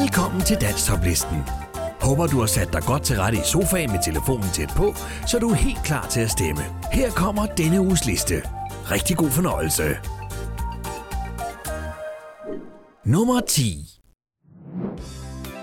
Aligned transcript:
Velkommen 0.00 0.42
til 0.42 0.56
Danstoplisten. 0.60 1.42
Håber 2.00 2.26
du 2.26 2.40
har 2.40 2.46
sat 2.46 2.72
dig 2.72 2.82
godt 2.82 3.02
til 3.02 3.16
rette 3.16 3.38
i 3.38 3.40
sofaen 3.44 3.90
med 3.90 3.98
telefonen 4.04 4.50
tæt 4.52 4.72
på, 4.76 4.94
så 5.26 5.38
du 5.38 5.50
er 5.50 5.54
helt 5.54 5.82
klar 5.84 6.06
til 6.06 6.20
at 6.20 6.30
stemme. 6.30 6.62
Her 6.92 7.10
kommer 7.10 7.46
denne 7.46 7.80
uges 7.80 8.06
liste. 8.06 8.42
Rigtig 8.90 9.16
god 9.16 9.30
fornøjelse. 9.30 9.96
Nummer 13.04 13.40
10 13.40 14.00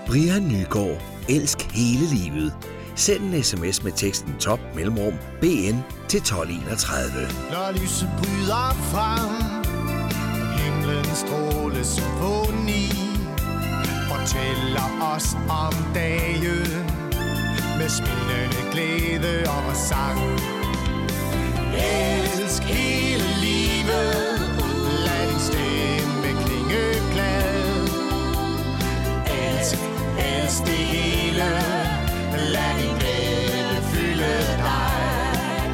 Brian 0.06 0.42
Nygaard. 0.42 1.02
Elsk 1.28 1.62
hele 1.62 2.06
livet. 2.06 2.54
Send 2.94 3.34
en 3.34 3.42
sms 3.42 3.84
med 3.84 3.92
teksten 3.92 4.34
top 4.40 4.60
mellemrum 4.74 5.14
BN 5.40 5.78
til 6.08 6.18
1231. 6.18 7.10
Når 7.50 7.72
lyset 7.72 8.08
bryder 8.18 8.70
frem 8.92 9.30
Himlen 10.58 11.04
stråle 11.04 11.84
symfoni 11.84 13.03
Fortæller 14.24 15.14
os 15.14 15.36
om 15.48 15.74
dagen. 15.94 16.86
Med 17.78 17.88
smilende 17.88 18.62
glæde 18.72 19.44
og 19.48 19.76
sang. 19.76 20.20
Elsk 21.74 22.62
hele 22.62 23.24
livet 23.40 24.40
Lad 25.06 25.28
din 25.30 25.40
stemme 25.40 26.44
klinge 26.44 26.84
glad 27.12 27.88
Elsk, 29.26 29.78
elsk 30.18 30.62
det 30.66 30.84
hele 30.94 31.50
Lad 32.52 32.74
din 32.78 32.94
glæde 32.98 33.82
fylde 33.82 34.36
dig. 34.58 35.70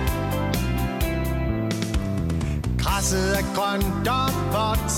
Græsset 2.78 3.38
er 3.38 3.54
grønt 3.54 4.09
og 4.09 4.30
vådt 4.52 4.90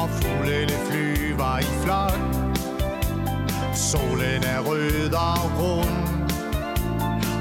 og 0.00 0.08
fuglene 0.10 0.76
flyver 0.88 1.58
i 1.58 1.70
flok. 1.82 2.20
Solen 3.74 4.44
er 4.44 4.60
rød 4.60 5.12
og 5.12 5.44
rund 5.58 6.30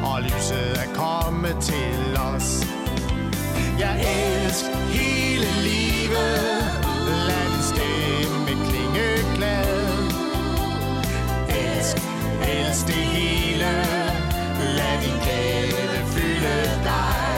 Og 0.04 0.22
lyset 0.22 0.80
er 0.84 0.94
kommet 0.94 1.56
til 1.62 2.18
os. 2.18 2.66
Jeg 3.80 3.96
elsker 4.46 4.76
hele 4.76 5.50
livet 5.70 6.40
landstemme 7.30 8.48
din 8.48 8.58
klinge 8.70 9.36
glad 9.36 9.98
Elsk, 11.50 11.98
elsk 12.42 12.88
det 12.88 12.96
hele 12.96 13.72
Lad 14.78 15.02
din 15.02 15.20
glæde 15.23 16.06
fylde 16.14 16.84
dig. 16.84 17.29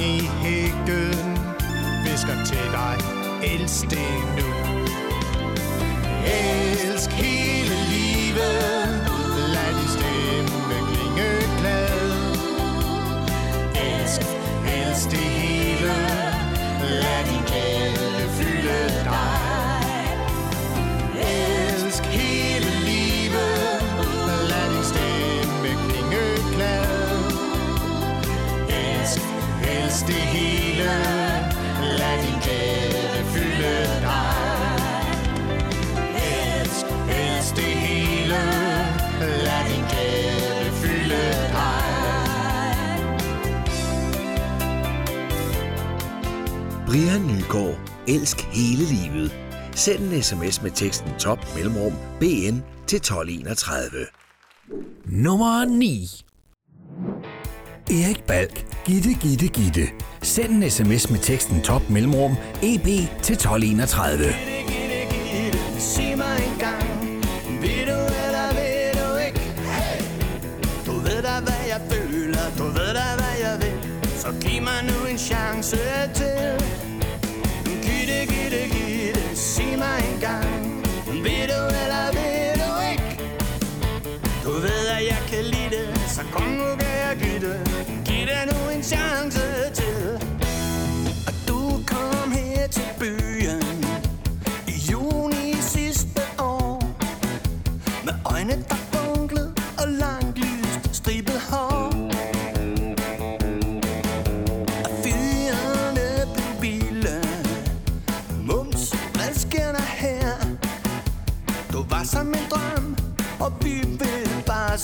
I 0.00 0.28
hækken 0.42 1.38
Visker 2.04 2.44
til 2.44 2.66
dig 2.72 2.96
Elsk 3.42 3.90
det 3.90 3.98
nu. 4.36 4.53
Send 49.84 50.12
en 50.12 50.22
sms 50.22 50.62
med 50.62 50.70
teksten 50.70 51.10
top 51.18 51.38
mellemrum 51.56 51.92
BN 52.20 52.62
til 52.86 52.96
1231. 52.96 54.06
Nummer 55.04 55.64
9 55.64 56.08
Erik 57.90 58.22
Balk. 58.26 58.66
Gitte, 58.86 59.10
Gitte, 59.22 59.48
Gitte. 59.48 59.88
Send 60.22 60.52
en 60.52 60.70
sms 60.70 61.10
med 61.10 61.18
teksten 61.18 61.62
top 61.62 61.90
mellemrum 61.90 62.32
EB 62.62 62.84
til 63.22 63.34
1231. 63.34 64.24
Gitte, 64.24 64.34
gitte, 64.68 65.58
gitte, 65.78 66.13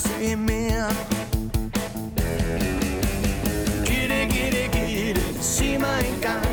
vil 0.00 0.28
se 0.28 0.36
mere. 0.36 0.88
Gitte, 3.86 4.20
gitte, 4.34 4.78
gitte, 4.78 5.42
sig 5.42 5.80
mig 5.80 6.04
engang 6.14 6.46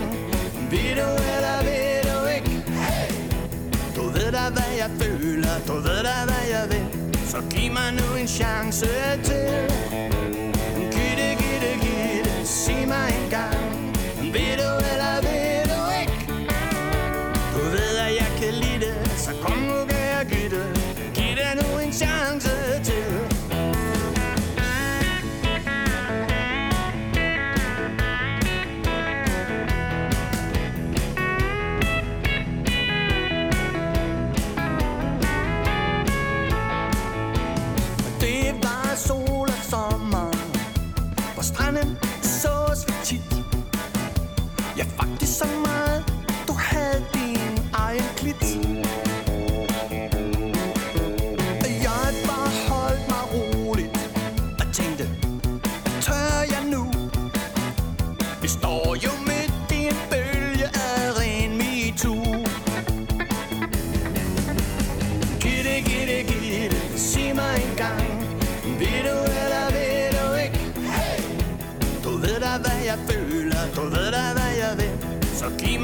Vil 0.72 0.98
du 0.98 1.10
eller 1.36 1.58
vil 1.68 2.12
du 2.12 2.28
ikke? 2.36 2.72
Hey! 2.72 3.12
Du 3.96 4.02
ved 4.02 4.32
da 4.32 4.50
hvad 4.50 4.72
jeg 4.78 4.92
føler, 5.02 5.60
du 5.68 5.74
ved 5.74 6.04
da 6.04 6.26
hvad 6.26 6.46
jeg 6.52 6.66
vil. 6.70 6.86
Så 7.28 7.42
giv 7.50 7.72
mig 7.72 7.94
nu 7.94 8.16
en 8.22 8.28
chance 8.28 8.88
til. 9.24 9.67
På 41.82 41.88
sås 42.22 42.88
vi 42.88 42.94
tit 43.04 43.36
Ja, 44.78 44.86
faktisk 44.98 45.38
så 45.38 45.46
meget 45.66 46.17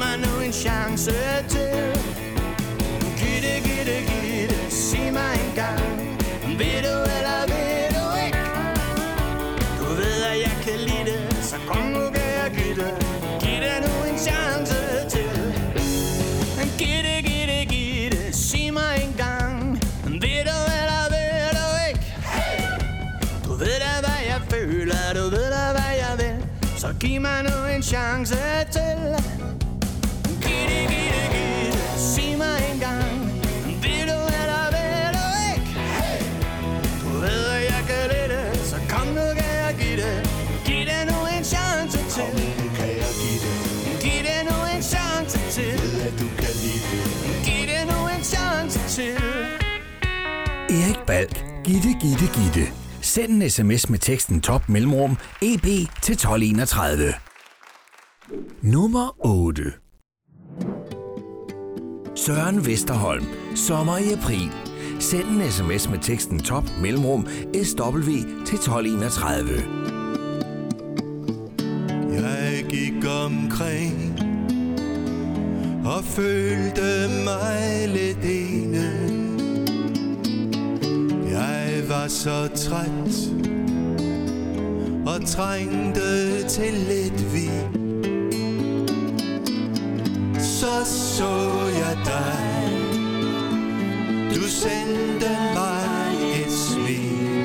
mig 0.04 0.18
nu 0.24 0.40
en 0.46 0.52
chance 0.52 1.12
til. 1.48 1.84
Gitte, 3.20 3.54
gitte, 3.66 3.96
gitte, 4.10 4.70
sig 4.70 5.12
mig 5.12 5.34
engang 5.48 5.80
Ved 6.58 6.78
du 6.86 6.94
eller 7.16 7.40
ved 7.52 7.88
du 7.96 8.04
ikke? 8.26 8.38
Du 9.78 9.84
ved 10.00 10.22
at 10.30 10.36
jeg 10.46 10.56
kan 10.64 10.78
lide 10.88 11.04
det 11.10 11.44
Så 11.44 11.56
kom 11.68 11.84
nu 11.96 12.10
kan 12.14 12.28
jeg 12.40 12.50
give 12.56 12.74
det 12.80 12.94
Giv 13.42 13.58
det 13.64 13.78
nu 13.86 13.92
en 14.12 14.18
chance 14.26 14.78
til. 15.12 15.32
Gitte, 16.78 17.14
gitte, 17.28 17.58
gitte, 17.74 18.32
sig 18.32 18.72
mig 18.72 18.94
engang 19.08 19.80
Ved 20.04 20.40
du 20.48 20.58
eller 20.80 21.04
ved 21.14 21.48
du 21.58 21.66
ikke? 21.88 22.00
Du 23.44 23.52
ved 23.62 23.76
da 23.84 23.92
hvad 24.04 24.20
jeg 24.30 24.40
føler 24.50 25.02
Du 25.14 25.24
ved 25.36 25.46
da 25.56 25.64
hvad 25.76 25.92
jeg 26.02 26.14
vil. 26.18 26.36
Så 26.78 26.88
giv 27.00 27.20
mig 27.20 27.42
nu 27.42 27.74
en 27.76 27.82
chance 27.82 28.36
Balk. 51.06 51.44
Gitte, 51.64 51.88
gitte, 52.00 52.24
gitte. 52.40 52.72
Send 53.00 53.42
en 53.42 53.50
sms 53.50 53.88
med 53.88 53.98
teksten 53.98 54.40
top 54.40 54.68
mellemrum 54.68 55.16
EB 55.42 55.64
til 56.02 56.12
1231. 56.12 57.14
Nummer 58.62 59.26
8. 59.26 59.62
Søren 62.14 62.66
Vesterholm. 62.66 63.24
Sommer 63.54 63.98
i 63.98 64.12
april. 64.12 64.50
Send 65.00 65.28
en 65.28 65.50
sms 65.50 65.88
med 65.88 65.98
teksten 65.98 66.40
top 66.40 66.64
mellemrum 66.82 67.26
SW 67.62 68.10
til 68.46 68.58
1231. 68.58 69.48
Jeg 72.12 72.64
gik 72.68 73.04
omkring 73.24 74.20
og 75.84 76.04
følte 76.04 77.08
mig 77.24 77.88
lidt 77.88 78.24
ene. 78.24 78.63
Var 82.04 82.08
så 82.08 82.48
træt 82.68 83.14
og 85.06 85.26
trængte 85.26 86.42
til 86.48 86.72
lidt 86.72 87.34
vi. 87.34 87.50
Så 90.38 90.84
så 90.84 91.60
jeg 91.78 91.98
dig, 92.04 92.70
du 94.34 94.42
sendte 94.42 95.28
mig 95.54 96.14
et 96.40 96.52
smil. 96.52 97.44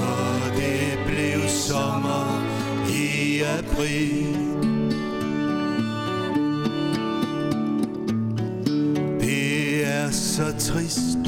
Og 0.00 0.56
det 0.56 0.98
blev 1.06 1.48
sommer 1.48 2.44
i 2.88 3.42
april 3.42 4.34
Det 9.20 9.86
er 9.86 10.10
så 10.10 10.54
trist 10.58 11.27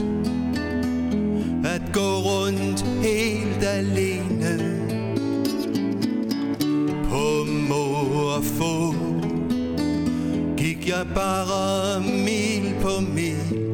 gå 1.92 2.10
rundt 2.30 2.84
helt 3.02 3.64
alene. 3.64 4.76
På 7.10 7.44
må 7.68 7.84
og 8.34 8.44
få 8.44 8.94
Gik 10.56 10.88
jeg 10.88 11.06
bare 11.14 12.00
mil 12.00 12.74
på 12.82 13.00
mil. 13.00 13.70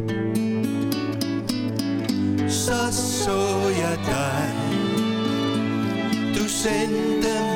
Så 2.48 2.92
så 2.92 3.40
jeg 3.78 3.98
dig. 4.06 4.52
Du 6.34 6.48
sendte 6.48 7.28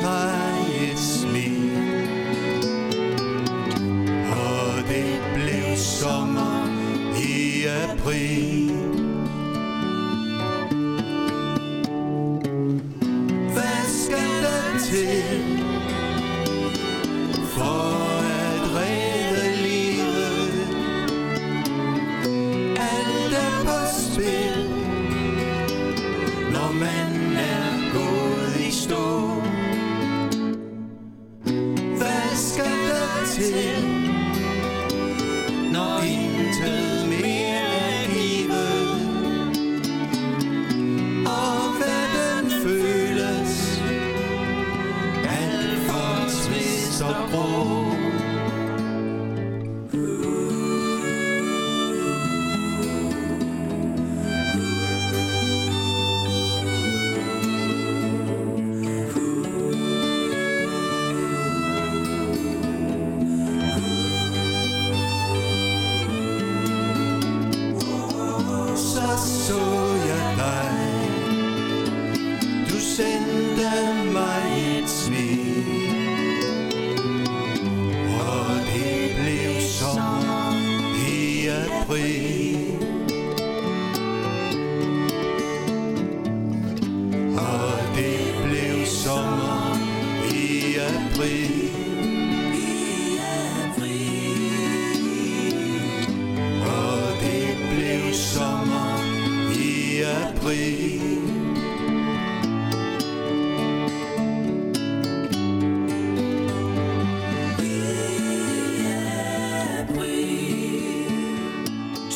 skal 14.83 15.21
der 17.57 17.90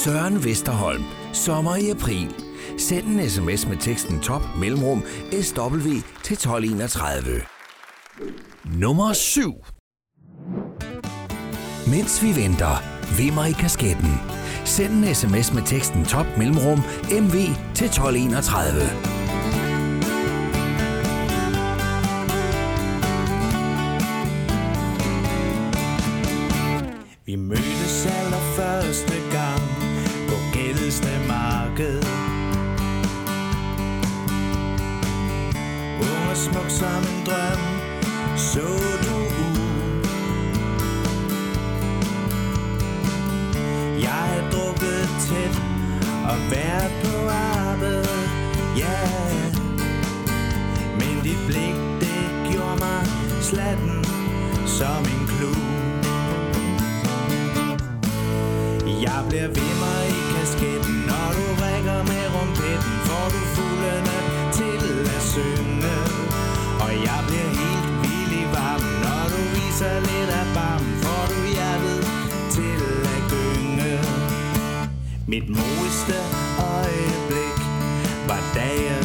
Søren 0.05 0.45
Vesterholm. 0.45 1.03
Sommer 1.33 1.75
i 1.75 1.89
april. 1.89 2.35
Send 2.77 3.07
en 3.07 3.29
sms 3.29 3.67
med 3.67 3.77
teksten 3.77 4.19
top 4.19 4.41
mellemrum 4.59 5.03
SW 5.41 5.89
til 6.23 6.33
1231. 6.33 7.41
Nummer 8.65 9.13
7. 9.13 9.53
Mens 11.87 12.23
vi 12.23 12.43
venter, 12.43 12.83
vimmer 13.17 13.45
i 13.45 13.51
kasketten. 13.51 14.13
Send 14.65 14.93
en 14.93 15.15
sms 15.15 15.53
med 15.53 15.63
teksten 15.65 16.05
top 16.05 16.25
mellemrum 16.37 16.79
MV 17.11 17.35
til 17.75 17.87
1231. 17.87 19.14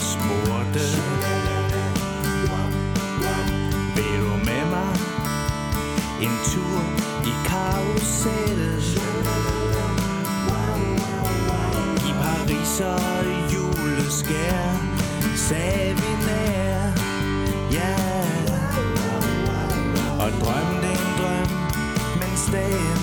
spurgte. 0.01 0.85
Vil 3.97 4.21
du 4.21 4.37
med 4.45 4.65
mig 4.71 4.95
en 6.21 6.37
tur 6.45 6.81
i 7.25 7.33
karusellet 7.47 9.01
I 12.09 12.13
Paris 12.23 12.81
og 12.81 13.25
juleskær 13.53 14.73
Sagde 15.37 15.95
vi 15.95 16.11
nær 16.27 16.93
Ja. 17.73 17.79
Yeah. 17.79 18.31
Og 20.21 20.31
drømte 20.41 20.89
en 20.89 21.11
drøm 21.19 21.51
Mens 22.21 22.45
dagen 22.53 23.01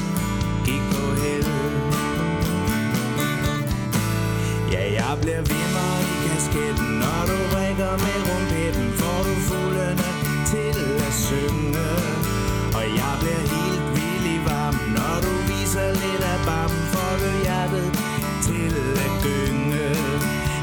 gik 0.65 0.81
på 0.91 1.15
held 1.21 1.47
Ja, 4.71 4.93
jeg 4.93 5.17
bliver 5.21 5.41
ved 5.41 5.76
kasketten 6.47 6.99
Når 6.99 7.21
du 7.29 7.37
rækker 7.55 7.93
med 8.05 8.19
rumpetten 8.27 8.87
Får 8.99 9.19
du 9.27 9.33
fuglene 9.47 10.07
til 10.51 10.77
at 11.07 11.13
synge. 11.27 11.89
Og 12.77 12.85
jeg 12.99 13.13
bliver 13.21 13.43
helt 13.53 13.85
vild 13.95 14.25
i 14.35 14.37
varm. 14.49 14.75
Når 14.97 15.15
du 15.25 15.33
viser 15.49 15.87
lidt 16.01 16.23
af 16.33 16.39
bam 16.47 16.71
Får 16.93 17.13
du 17.21 17.29
hjertet 17.43 17.87
til 18.47 18.73
at 19.05 19.11
gynge. 19.23 19.87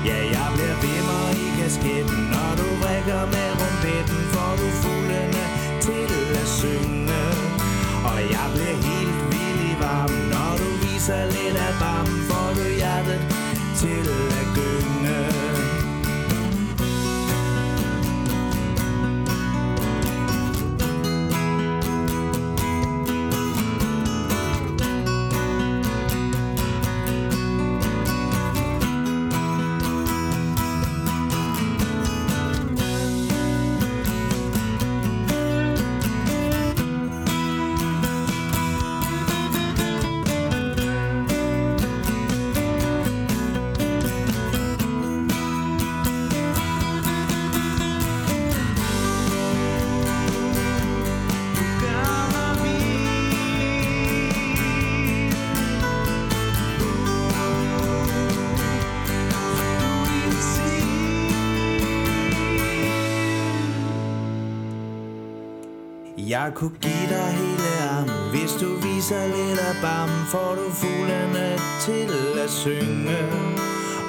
Ja, 0.08 0.18
jeg 0.36 0.48
bliver 0.54 0.76
vimmer 0.84 1.24
i 1.44 1.46
kasketten. 1.58 2.20
Når 2.34 2.50
du 2.60 2.66
rækker 2.84 3.22
med 3.34 3.50
rumpetten 3.60 4.20
Får 4.34 4.52
du 4.60 4.68
fuglene 4.82 5.44
til 5.86 6.10
at 6.42 6.48
synge. 6.60 7.22
Og 8.10 8.18
jeg 8.34 8.46
bliver 8.54 8.78
helt 8.88 9.18
vild 9.32 9.60
i 9.70 9.74
varm. 9.82 10.12
Når 10.32 10.50
du 10.60 10.68
viser 10.84 11.22
lidt 11.34 11.56
af 11.68 11.74
bam 11.80 12.08
Får 12.28 12.48
du 12.58 12.64
hjertet 12.80 13.20
til 13.80 14.23
Jeg 66.38 66.52
kunne 66.54 66.76
give 66.86 67.06
dig 67.14 67.28
hele 67.40 67.70
armen. 67.90 68.30
Hvis 68.32 68.52
du 68.62 68.68
viser 68.86 69.22
lidt 69.36 69.60
af 69.68 69.76
bam 69.82 70.10
Får 70.32 70.52
du 70.58 70.66
fuglene 70.80 71.46
til 71.86 72.10
at 72.44 72.50
synge. 72.62 73.20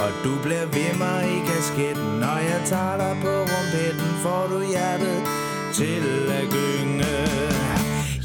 Og 0.04 0.12
du 0.24 0.34
bliver 0.44 0.68
ved 0.76 0.92
mig 1.04 1.22
i 1.36 1.40
kasketten. 1.50 2.10
Når 2.24 2.38
jeg 2.52 2.62
tager 2.72 2.98
dig 3.04 3.14
på 3.24 3.34
rumpetten 3.52 4.12
Får 4.24 4.44
du 4.52 4.60
hjertet 4.74 5.20
til 5.80 6.06
at 6.40 6.46
gynge. 6.56 7.16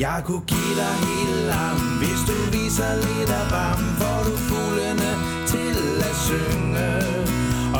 Jeg 0.04 0.18
kunne 0.26 0.46
give 0.52 0.74
dig 0.82 0.94
hele 1.06 1.52
armen. 1.66 1.92
Hvis 2.00 2.20
du 2.30 2.36
viser 2.56 2.92
lidt 3.06 3.30
af 3.40 3.46
bam 3.54 3.80
Får 4.00 4.20
du 4.28 4.34
fuglene 4.48 5.12
til 5.52 5.76
at 6.10 6.16
synge. 6.26 6.88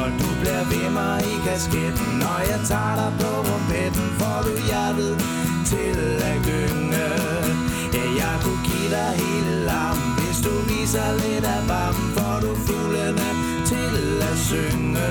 Og 0.01 0.09
du 0.21 0.29
bliver 0.41 0.65
ved 0.73 0.89
mig 0.99 1.19
i 1.33 1.35
kasketten. 1.47 2.09
Når 2.23 2.39
jeg 2.51 2.61
tager 2.71 2.95
dig 3.01 3.13
på 3.21 3.31
rumpetten 3.49 4.07
Får 4.21 4.39
du 4.47 4.53
hjertet 4.69 5.15
til 5.71 6.23
at 6.31 6.39
gynge 6.49 7.07
Ja, 7.97 8.05
jeg 8.23 8.37
kunne 8.45 8.63
give 8.69 8.91
dig 8.97 9.11
hele 9.23 9.55
lam 9.69 9.99
Hvis 10.19 10.39
du 10.47 10.55
viser 10.71 11.09
lidt 11.23 11.45
af 11.55 11.63
barmen 11.71 12.09
Får 12.17 12.37
du 12.45 12.51
fuglene 12.67 13.29
til 13.71 13.95
at 14.31 14.37
synge. 14.49 15.11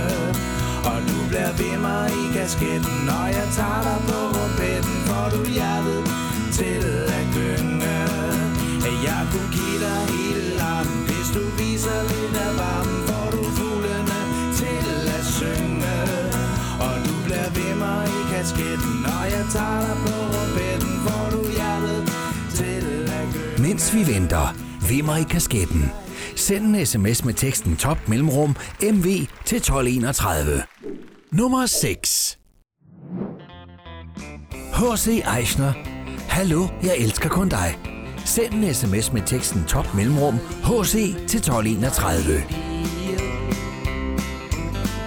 Og 0.92 0.98
du 1.10 1.18
bliver 1.30 1.52
ved 1.60 1.76
mig 1.86 2.06
i 2.22 2.24
kasketten 2.36 2.98
Når 3.10 3.26
jeg 3.38 3.48
tager 3.58 3.82
dig 3.88 4.00
på 4.08 4.18
rumpetten 4.36 4.98
Får 5.08 5.28
du 5.34 5.42
hjertet 5.58 6.02
til 6.58 6.84
at 7.20 7.26
gynge 7.36 7.98
Ja, 8.86 8.92
jeg 9.08 9.22
kunne 9.32 9.52
give 9.58 9.80
dig 9.86 10.02
hele 10.14 10.44
lam 10.60 10.88
Hvis 11.08 11.28
du 11.36 11.44
viser 11.60 12.00
lidt 12.12 12.36
af 12.46 12.52
varmen 12.62 13.00
Får 13.10 13.28
du 13.36 13.42
fuglene 13.58 14.20
til 14.60 14.88
at 15.18 15.26
synge. 15.38 15.98
Og 16.86 16.96
du 17.06 17.14
bliver 17.26 17.50
ved 17.58 17.74
mig 17.84 18.04
i 18.18 18.22
kasketten 18.32 18.94
Når 19.06 19.24
jeg 19.36 19.46
tager 19.56 19.82
dig 19.88 19.98
på 20.06 20.19
Mens 23.80 23.96
vi 23.96 24.14
venter, 24.14 24.56
vimmer 24.90 25.18
i 25.18 25.24
kasketten. 25.24 25.92
Send 26.36 26.76
en 26.76 26.86
sms 26.86 27.26
med 27.26 27.34
teksten 27.34 27.76
top 27.76 27.98
mellemrum 28.08 28.56
MV 28.84 29.04
til 29.46 29.58
1231. 29.58 30.64
Nummer 31.32 31.66
6. 31.66 32.40
H.C. 34.74 35.08
Eichner. 35.38 35.74
Hallo, 36.18 36.68
jeg 36.84 36.96
elsker 36.98 37.30
kun 37.30 37.50
dig. 37.50 37.78
Send 38.26 38.54
en 38.54 38.74
sms 38.74 39.14
med 39.14 39.22
teksten 39.26 39.64
top 39.68 39.96
mellemrum 39.96 40.36
HC 40.64 40.94
til 41.28 41.40
1231. 41.40 42.44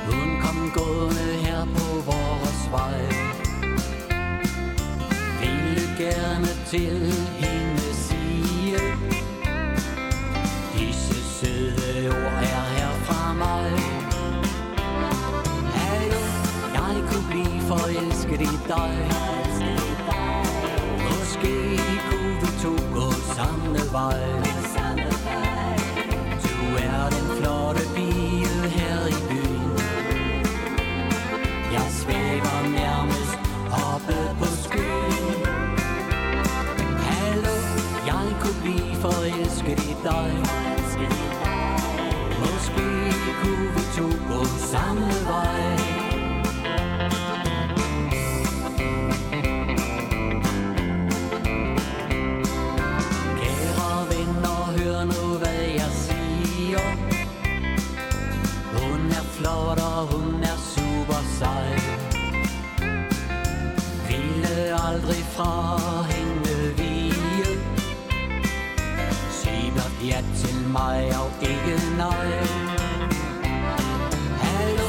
Hun 0.06 0.40
kom 0.42 0.72
gående 0.74 1.32
her 1.44 1.64
på 1.64 2.10
vores 2.10 2.70
vej 2.70 3.00
Ville 5.40 5.88
gerne 5.98 6.48
til 6.70 7.11
dig. 18.76 18.94
Måske 21.08 21.54
kunne 22.08 22.34
vi 22.40 22.48
to 22.62 22.72
gå 22.96 23.06
samme 23.36 23.78
vej. 23.92 24.22
Du 26.44 26.66
er 26.88 27.02
den 27.14 27.26
flotte 27.36 27.84
pige 27.94 28.68
her 28.78 28.98
i 29.06 29.18
byen. 29.28 29.72
Jeg 31.72 31.86
svæver 32.00 32.58
nærmest 32.80 33.38
oppe 33.90 34.16
på 34.38 34.46
skyen. 34.64 35.38
Hallo, 37.10 37.56
jeg 38.06 38.26
kunne 38.40 38.60
blive 38.62 38.94
forelsket 39.04 39.80
i 39.92 39.94
dig. 40.08 40.30
Måske 42.40 42.88
kunne 43.42 43.68
vi 43.74 43.82
to 43.96 44.06
gå 44.30 44.44
samme 44.72 45.21
fra 65.42 66.02
hende 66.02 66.76
vige 66.76 67.58
Sig 69.30 69.72
blot 69.74 69.96
ja 70.04 70.20
til 70.36 70.68
mig 70.68 71.10
og 71.20 71.30
ikke 71.40 71.74
nej. 71.96 72.30
Hallo, 74.44 74.88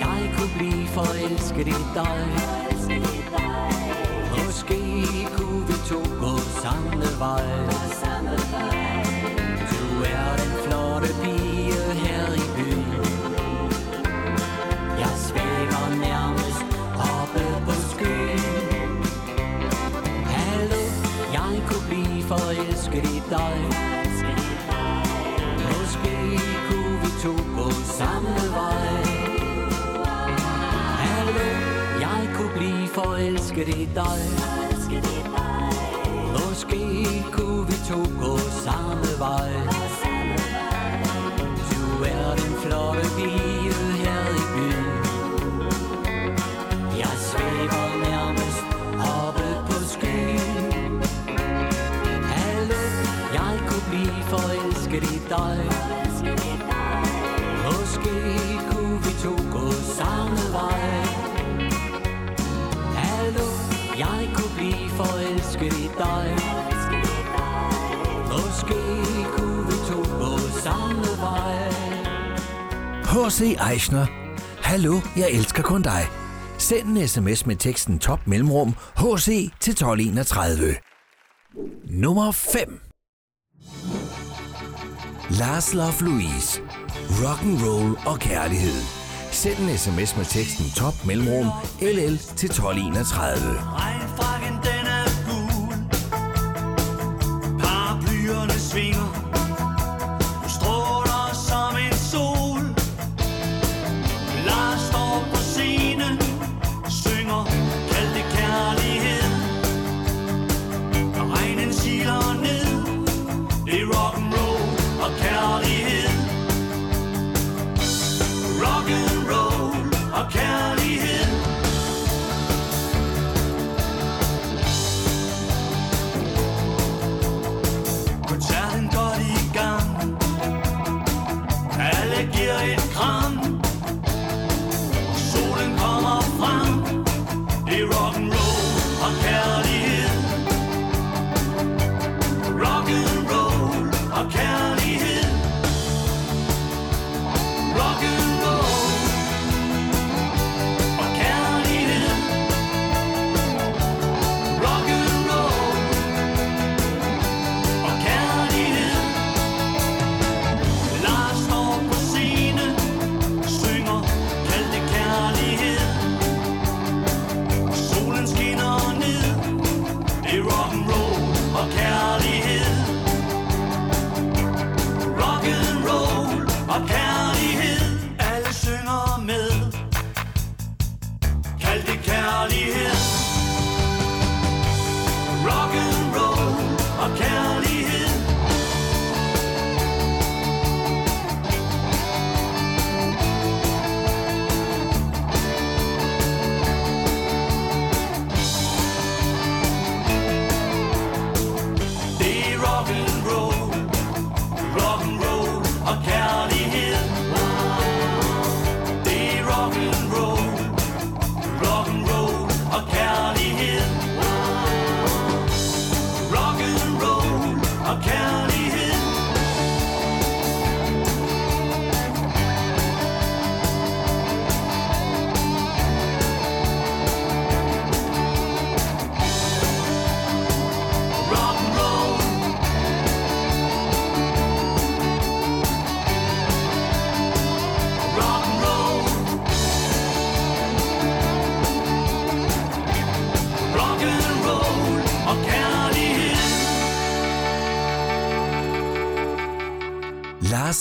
jeg 0.00 0.34
kunne 0.36 0.54
blive 0.58 0.86
forelsket 0.88 1.68
i 1.68 1.80
dig. 1.94 2.26
Måske 4.44 4.80
kunne 5.36 5.66
vi 5.66 5.74
to 5.88 6.00
gå 6.20 6.38
samme 6.62 7.04
vej. 7.18 8.81
Samme 27.98 28.34
vej. 28.58 29.04
Hallo, 31.04 31.48
jeg 32.00 32.28
kunne 32.34 32.52
blive 32.56 32.88
forelsket 32.88 33.68
i 33.68 33.88
dig. 33.94 34.20
Måske 36.32 36.82
kunne 37.32 37.66
vi 37.66 37.76
to 37.88 38.00
gå 38.20 38.38
samme 38.38 39.10
vej. 39.18 39.52
Du 41.70 42.04
er 42.04 42.34
den 42.42 42.52
flotte 42.62 43.08
pige 43.16 43.72
her 44.02 44.22
i 44.40 44.44
byen. 44.54 44.92
Jeg 46.98 47.14
svæver 47.30 47.86
nærmest 48.08 48.66
oppe 49.18 49.46
på 49.66 49.84
skyen. 49.92 51.02
Hallo, 52.24 52.82
jeg 53.34 53.54
kunne 53.68 53.86
blive 53.90 54.22
forelsket 54.32 55.02
i 55.02 55.20
dig. 55.28 55.58
Måske 58.02 58.70
kunne 58.70 58.98
vi 58.98 59.12
to 59.22 59.30
gå 59.52 59.72
samme 59.72 60.38
vej 60.52 61.04
Hallo, 62.94 63.46
jeg 63.98 64.28
kunne 64.34 64.54
blive 64.56 64.88
forelsket 64.88 65.72
i 65.72 65.88
dig 65.98 66.36
Måske 68.32 68.80
kunne 69.36 69.66
vi 69.66 69.72
to 69.88 70.00
gå 70.18 70.38
samme 70.38 71.04
vej 71.20 71.70
H.C. 73.04 73.56
Eichner. 73.70 74.06
Hallo, 74.62 75.00
jeg 75.16 75.30
elsker 75.30 75.62
kun 75.62 75.82
dig. 75.82 76.02
Send 76.58 76.98
en 76.98 77.08
sms 77.08 77.46
med 77.46 77.56
teksten 77.56 77.98
top 77.98 78.26
mellemrum 78.26 78.74
HC 78.96 79.50
til 79.60 79.70
1231. 79.70 80.74
Nummer 81.84 82.32
5. 82.32 82.91
Lars 85.40 85.72
Love 85.72 86.02
Louise. 86.02 86.60
Rock 87.24 87.42
and 87.42 87.58
roll 87.62 87.96
og 88.06 88.18
kærlighed. 88.18 88.82
Send 89.30 89.58
en 89.58 89.78
sms 89.78 90.16
med 90.16 90.24
teksten 90.24 90.66
top 90.76 90.94
mellemrum 91.06 91.46
LL 91.80 92.16
til 92.36 92.48
1231. 92.50 94.11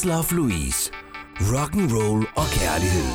Love 0.06 0.32
Louise. 0.32 0.92
Rock 1.40 1.74
and 1.74 1.92
roll 1.92 2.28
og 2.36 2.46
kærlighed. 2.46 3.12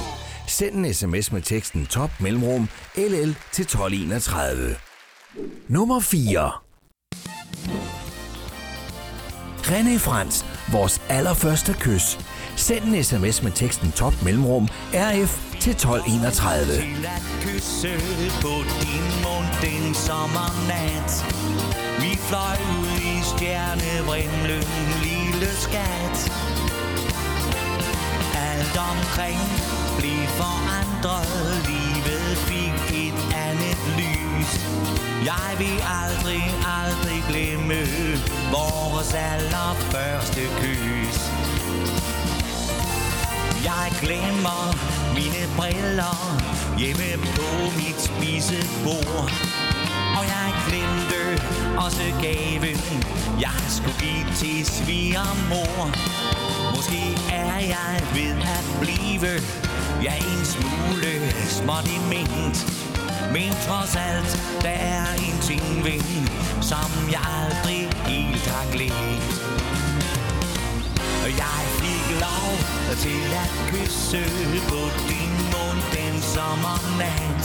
Send 0.46 0.86
en 0.86 0.94
sms 0.94 1.32
med 1.32 1.42
teksten 1.42 1.86
top 1.86 2.10
mellemrum 2.20 2.68
LL 2.96 3.34
til 3.52 3.62
1231. 3.62 4.76
Nummer 5.68 6.00
4. 6.00 6.50
René 9.58 9.98
Frans, 9.98 10.46
vores 10.72 11.02
allerførste 11.08 11.76
kys. 11.80 12.18
Send 12.56 12.84
en 12.84 13.04
sms 13.04 13.42
med 13.42 13.52
teksten 13.52 13.92
top 13.92 14.14
mellemrum 14.24 14.68
RF 14.94 15.54
til 15.60 15.70
1231. 15.70 16.66
Til 16.66 17.06
at 17.06 17.22
kysse 17.40 17.92
på 18.42 18.54
din 18.82 19.06
mund 19.24 19.48
den 19.62 19.94
sommernat 19.94 21.10
Vi 22.00 22.16
fløj 22.16 22.56
ud 22.78 22.96
i 23.12 23.14
stjernevrimlen, 23.36 24.64
lille 25.02 25.50
skat 25.56 26.55
alt 28.76 28.88
omkring 28.88 29.40
blev 29.98 30.26
forandret, 30.28 31.66
livet 31.66 32.38
fik 32.38 33.06
et 33.06 33.34
andet 33.34 33.78
lys 33.98 34.50
Jeg 35.24 35.50
vil 35.58 35.78
aldrig, 36.02 36.44
aldrig 36.80 37.22
glemme 37.28 37.80
vores 38.52 39.14
allerførste 39.14 40.40
kys 40.60 41.30
jeg 43.64 43.92
glemmer 44.02 44.62
mine 45.14 45.42
briller 45.56 46.16
hjemme 46.78 47.10
på 47.36 47.48
mit 47.76 48.00
spisebord. 48.00 49.30
Og 50.18 50.24
jeg 50.34 50.48
glemte 50.68 51.42
også 51.78 52.02
gaven, 52.22 53.04
jeg 53.40 53.60
skulle 53.68 53.98
give 53.98 54.34
til 54.34 54.66
svigermor. 54.66 56.45
Måske 56.86 57.34
er 57.34 57.58
jeg 57.58 58.02
ved 58.14 58.36
at 58.42 58.64
blive 58.80 59.30
Ja, 60.02 60.14
en 60.16 60.44
smule 60.44 61.12
småt 61.48 61.86
i 61.96 61.98
ment 62.12 62.58
Men 63.32 63.52
trods 63.66 63.96
alt, 63.96 64.30
der 64.62 64.68
er 64.68 65.06
en 65.26 65.38
ting 65.42 65.84
ved 65.84 66.00
Som 66.62 66.90
jeg 67.10 67.24
aldrig 67.42 67.80
helt 68.06 68.46
har 68.46 68.72
glemt. 68.72 69.26
Jeg 71.42 71.60
fik 71.80 72.06
lov 72.24 72.50
til 73.04 73.24
at 73.44 73.52
kysse 73.70 74.22
på 74.68 74.82
din 75.10 75.32
mund 75.52 75.82
den 75.96 76.22
sommernat. 76.22 77.44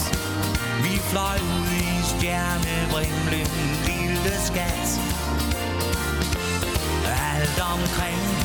Vi 0.84 0.98
fløj 0.98 1.38
ud 1.60 1.72
i 1.72 1.96
stjernebrimlen, 2.12 3.48
lille 3.88 4.36
skat. 4.48 4.88
Alt 7.34 7.60
omkring 7.74 8.41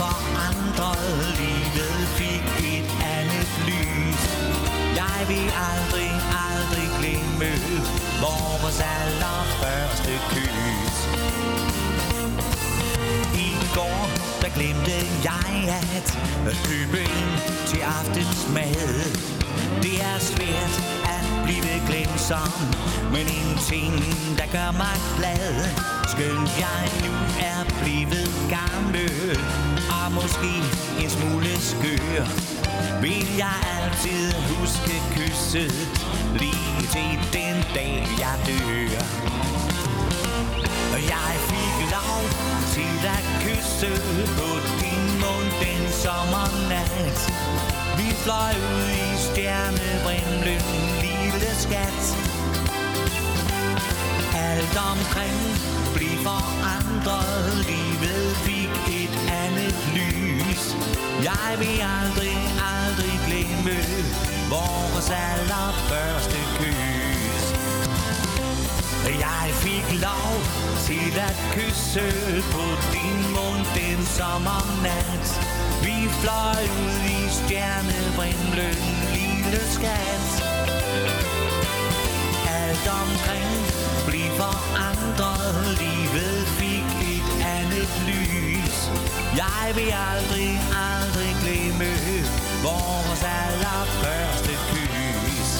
forandret, 0.00 1.10
livet 1.40 2.00
fik 2.18 2.44
et 2.74 2.88
andet 3.16 3.50
lys. 3.68 4.22
Jeg 5.00 5.20
vil 5.30 5.48
aldrig, 5.70 6.12
aldrig 6.48 6.88
glemme 6.98 7.50
vores 8.24 8.78
allerførste 8.96 10.12
kys. 10.32 10.96
I 13.46 13.48
går, 13.78 14.00
der 14.42 14.50
glemte 14.56 14.96
jeg 15.24 15.48
at 16.46 16.56
købe 16.68 16.98
ind 17.00 17.32
til 17.66 17.80
aftensmad. 17.80 19.04
Det 19.82 19.96
er 20.10 20.18
svært 20.18 20.74
at 21.48 21.54
blive 21.54 21.80
glemsom, 21.88 22.52
men 23.12 23.26
en 23.38 23.50
ting, 23.70 23.94
der 24.38 24.46
gør 24.56 24.70
mig 24.82 24.96
glad. 25.18 25.48
Skønt 26.12 26.50
jeg 26.64 26.82
nu 27.04 27.14
er 27.52 27.60
blevet 27.82 28.34
gammel, 28.56 29.38
og 29.98 30.12
måske 30.12 30.52
en 31.02 31.10
smule 31.10 31.52
skør, 31.70 32.24
vil 33.00 33.26
jeg 33.36 33.58
altid 33.76 34.32
huske 34.52 34.94
kysset, 35.14 35.74
lige 36.40 36.80
til 36.94 37.12
den 37.32 37.56
dag 37.74 38.08
jeg 38.18 38.36
dør. 38.46 39.02
Og 40.94 41.00
jeg 41.14 41.32
fik 41.50 41.76
lov 41.96 42.22
til 42.74 42.94
at 43.16 43.24
kysse 43.44 43.90
på 44.38 44.50
din 44.80 45.04
mund 45.22 45.48
den 45.62 45.82
sommernat. 46.02 47.18
Vi 47.98 48.08
fløj 48.24 48.52
ud 48.74 48.88
i 49.04 49.08
stjernevrimlen, 49.26 50.97
skat. 51.58 52.04
Alt 54.48 54.76
omkring 54.92 55.40
blev 55.94 56.16
forandret, 56.28 57.66
livet 57.72 58.28
fik 58.46 58.74
et 59.00 59.14
andet 59.44 59.76
lys. 59.98 60.62
Jeg 61.30 61.50
vil 61.62 61.78
aldrig, 61.98 62.38
aldrig 62.76 63.14
glemme 63.28 63.78
vores 64.54 65.08
allerførste 65.30 66.38
kys. 66.58 67.44
Jeg 69.26 69.46
fik 69.64 69.86
lov 70.06 70.32
til 70.88 71.10
at 71.28 71.38
kysse 71.54 72.06
på 72.54 72.64
din 72.94 73.20
mund 73.36 73.64
den 73.78 74.06
sommernat. 74.06 75.26
Vi 75.82 75.96
fløj 76.20 76.62
ud 76.82 76.98
i 77.16 77.20
stjernevrimlen, 77.38 78.78
lille 79.14 79.60
skat. 79.76 80.57
Alt 82.78 82.88
omkring 82.88 83.54
blev 84.06 84.28
forandret, 84.42 85.78
livet 85.82 86.46
fik 86.58 86.88
et 87.14 87.28
andet 87.58 87.90
lys. 88.10 88.76
Jeg 89.36 89.72
vil 89.74 89.92
aldrig, 90.12 90.50
aldrig 90.90 91.32
glemme 91.42 91.90
vores 92.68 93.22
allerførste 93.40 94.52
kys. 94.70 95.50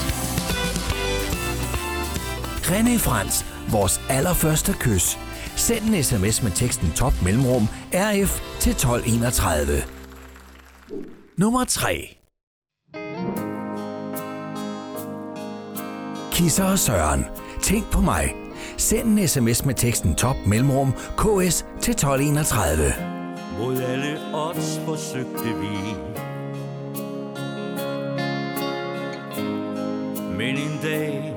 René 2.71 2.99
Frans, 2.99 3.47
vores 3.71 4.01
allerførste 4.09 4.73
kys. 4.81 5.19
Send 5.57 5.85
en 5.85 6.05
sms 6.05 6.43
med 6.43 6.51
teksten 6.51 6.93
top 6.93 7.13
mellemrum 7.25 7.69
RF 7.95 8.41
til 8.61 8.71
1231. 8.71 9.83
Nummer 11.37 11.65
3. 11.65 12.18
Kisser 16.39 16.65
og 16.65 16.79
Søren. 16.79 17.27
Tænk 17.63 17.91
på 17.93 18.01
mig. 18.01 18.35
Send 18.77 19.19
en 19.19 19.29
sms 19.29 19.65
med 19.65 19.75
teksten 19.75 20.15
top 20.15 20.37
mellemrum 20.47 20.93
KS 20.93 21.67
til 21.81 21.93
1231. 21.93 22.95
Mod 23.59 23.81
alle 23.81 24.19
odds 24.35 24.81
forsøgte 24.85 25.45
vi 25.45 25.95
Men 30.37 30.57
en 30.57 30.79
dag 30.83 31.37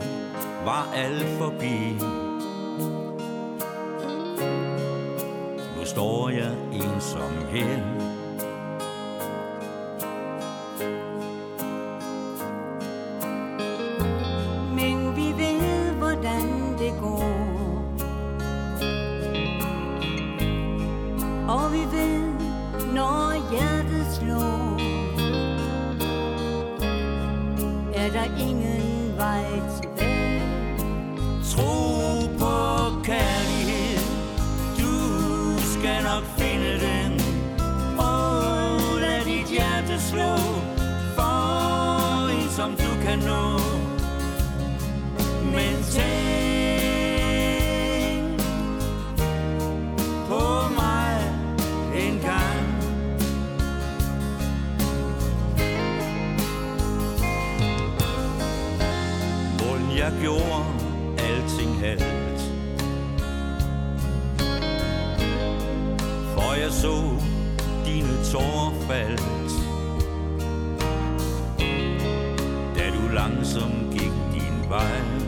var 0.66 0.94
alt 0.96 1.28
forbi 1.38 1.94
Nu 5.78 5.86
står 5.86 6.30
jeg 6.30 6.54
ensom 6.74 7.32
her 7.52 8.11
For 66.52 66.58
jeg 66.58 66.72
så 66.72 66.96
dine 67.86 68.24
tårer 68.32 68.74
faldt. 68.88 69.52
Da 72.76 72.90
du 72.96 73.14
langsomt 73.14 73.94
gik 73.94 74.12
din 74.34 74.70
vej 74.70 75.21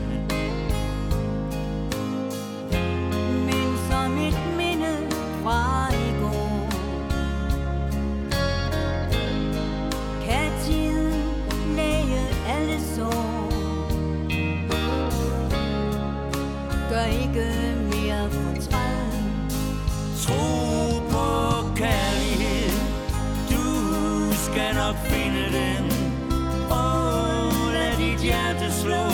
slå 28.84 29.06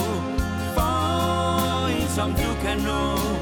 For 0.74 1.88
en 1.88 2.08
som 2.08 2.30
du 2.32 2.48
kan 2.62 2.78
nå. 2.78 3.39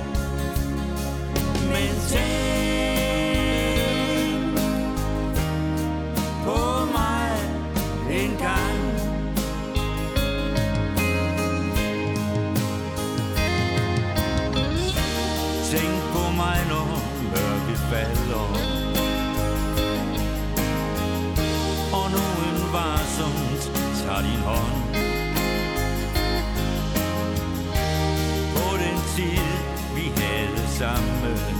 Sammen 30.78 31.24
eh, 31.24 31.57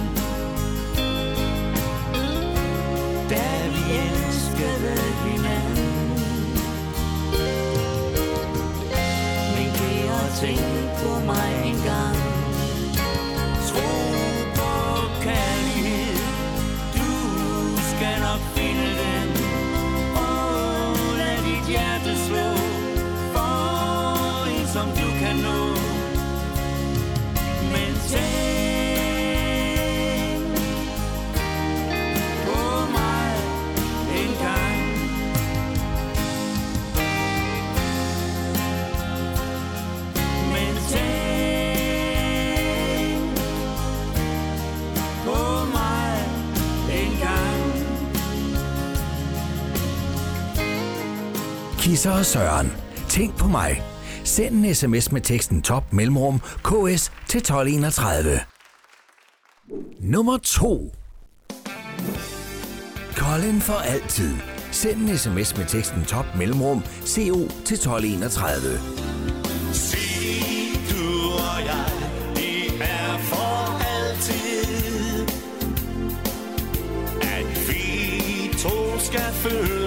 Sisser 51.99 52.11
og 52.11 52.27
Søren. 52.27 52.73
Tænk 53.09 53.37
på 53.37 53.49
mig. 53.49 53.83
Send 54.25 54.55
en 54.55 54.75
sms 54.75 55.13
med 55.13 55.21
teksten 55.21 55.63
top 55.63 55.93
mellemrum 55.93 56.41
ks 56.41 57.13
til 57.29 57.39
1231. 57.39 58.41
Nummer 60.01 60.37
2. 60.37 60.95
Colin 63.17 63.61
for 63.61 63.75
altid. 63.75 64.35
Send 64.71 65.09
en 65.09 65.19
sms 65.19 65.57
med 65.57 65.67
teksten 65.67 66.05
top 66.05 66.25
mellemrum 66.37 66.83
CO 67.05 67.49
til 67.65 67.75
1231. 67.75 68.81
Se, 69.73 69.99
du 70.91 71.33
og 71.33 71.61
jeg, 71.65 71.93
er 72.81 73.19
for 73.19 73.83
altid, 73.97 75.23
at 77.23 77.69
vi 77.69 78.59
to 78.59 78.99
skal 78.99 79.33
føle 79.33 79.78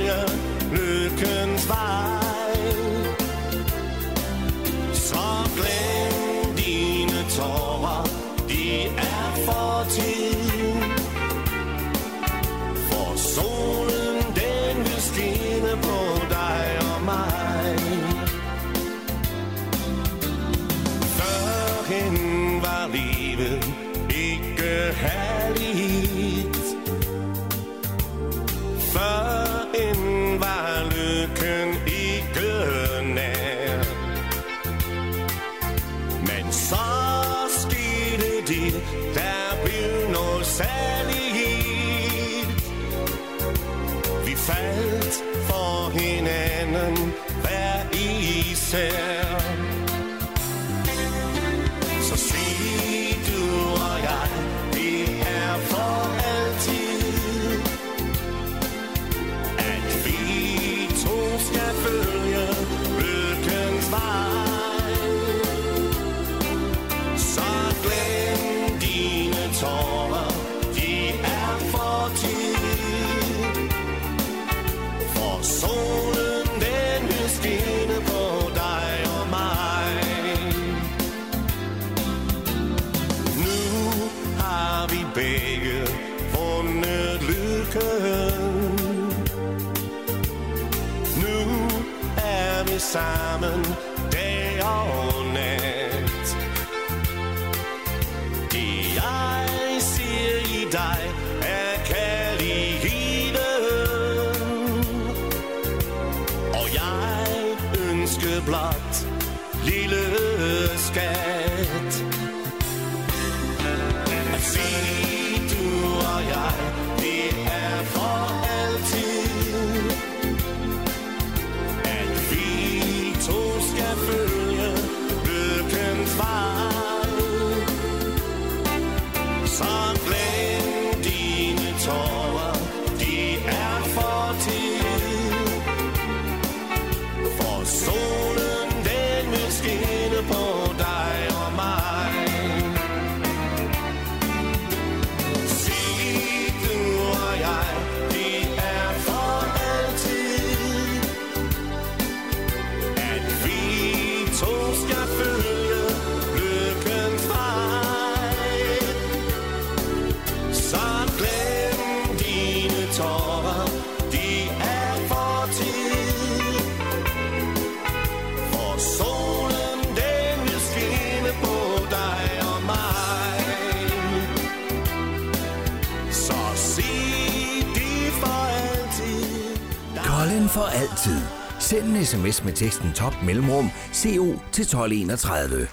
Send 181.82 181.98
en 181.98 182.06
sms 182.06 182.44
med 182.44 182.54
teksten 182.54 182.94
top 182.94 183.14
mellemrum 183.26 183.70
CO 183.94 184.26
til 184.52 184.62
1231. 184.62 185.68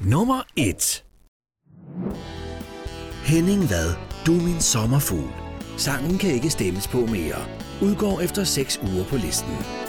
Nummer 0.00 0.42
1 0.56 1.04
Henning 3.24 3.70
Vad, 3.70 3.94
Du 4.26 4.36
er 4.38 4.42
min 4.42 4.60
sommerfugl. 4.60 5.32
Sangen 5.76 6.18
kan 6.18 6.30
ikke 6.30 6.50
stemmes 6.50 6.88
på 6.88 7.06
mere. 7.06 7.44
Udgår 7.82 8.20
efter 8.20 8.44
6 8.44 8.80
uger 8.82 9.04
på 9.04 9.16
listen. 9.16 9.79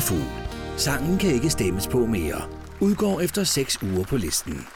sommerfugl. 0.00 0.30
Sangen 0.76 1.18
kan 1.18 1.30
ikke 1.30 1.50
stemmes 1.50 1.86
på 1.86 2.06
mere. 2.06 2.42
Udgår 2.80 3.20
efter 3.20 3.44
6 3.44 3.82
uger 3.82 4.04
på 4.04 4.16
listen. 4.16 4.66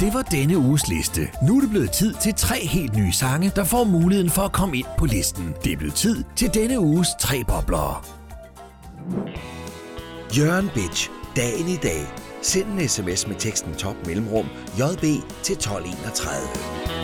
Det 0.00 0.14
var 0.14 0.22
denne 0.22 0.58
uges 0.58 0.88
liste. 0.88 1.20
Nu 1.42 1.56
er 1.56 1.60
det 1.60 1.70
blevet 1.70 1.92
tid 1.92 2.14
til 2.22 2.34
tre 2.34 2.66
helt 2.66 2.96
nye 2.96 3.12
sange, 3.12 3.52
der 3.56 3.64
får 3.64 3.84
muligheden 3.84 4.30
for 4.30 4.42
at 4.42 4.52
komme 4.52 4.76
ind 4.76 4.86
på 4.98 5.06
listen. 5.06 5.54
Det 5.64 5.72
er 5.72 5.76
blevet 5.76 5.94
tid 5.94 6.24
til 6.36 6.54
denne 6.54 6.80
uges 6.80 7.08
tre 7.20 7.44
bobler. 7.48 8.06
Jørgen 10.38 10.70
Bitch. 10.74 11.10
Dagen 11.36 11.68
i 11.68 11.76
dag. 11.76 12.06
Send 12.42 12.66
en 12.66 12.88
sms 12.88 13.26
med 13.26 13.36
teksten 13.36 13.74
top 13.74 14.06
mellemrum 14.06 14.46
JB 14.78 15.02
til 15.42 15.52
1231. 15.52 16.97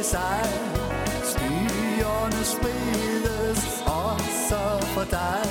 det 0.00 0.06
sig. 0.06 0.44
Skyerne 1.30 2.44
sprides 2.54 3.82
også 3.86 4.62
for 4.94 5.04
dig. 5.10 5.44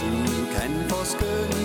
Du 0.00 0.10
kan 0.54 0.72
forskynde 0.90 1.57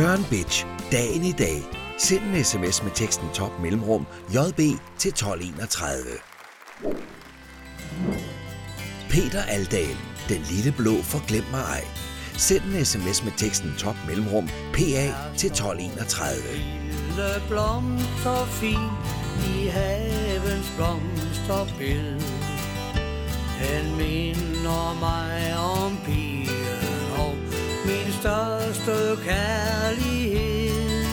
Jørgen 0.00 0.26
Bitch. 0.30 0.66
Dagen 0.92 1.24
i 1.24 1.32
dag. 1.32 1.62
Send 1.98 2.22
en 2.22 2.44
sms 2.44 2.82
med 2.82 2.90
teksten 2.94 3.28
top 3.34 3.52
mellemrum 3.62 4.06
JB 4.34 4.60
til 4.98 5.08
1231. 5.08 6.04
Peter 9.10 9.42
Aldal. 9.42 9.96
Den 10.28 10.40
lille 10.50 10.72
blå 10.76 11.02
for 11.02 11.26
glem 11.28 11.44
mig 11.50 11.60
ej. 11.60 11.84
Send 12.36 12.62
en 12.64 12.84
sms 12.84 13.24
med 13.24 13.32
teksten 13.36 13.74
top 13.78 13.96
mellemrum 14.08 14.48
PA 14.72 15.06
til 15.36 15.50
1231. 15.50 16.34
Lille 16.54 17.42
blomster 17.48 18.44
fin 18.46 18.90
i 19.52 19.66
havens 19.66 20.70
blomsterbed. 20.76 22.20
Den 23.60 23.96
minder 23.96 24.98
mig 25.00 25.56
om 25.58 25.96
pigen 26.04 26.29
største 28.20 29.22
kærlighed. 29.24 31.04